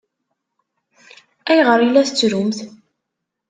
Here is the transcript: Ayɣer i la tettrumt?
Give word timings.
Ayɣer 1.49 1.79
i 1.81 1.89
la 1.89 2.07
tettrumt? 2.07 2.59